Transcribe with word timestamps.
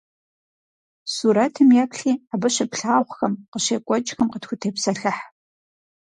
Сурэтым 1.13 1.69
еплъи 1.83 2.13
абы 2.33 2.47
щыплъагъухэм, 2.53 3.33
къыщекӏуэкӏхэм 3.51 4.27
къытхутепсэлъыхь. 4.31 5.21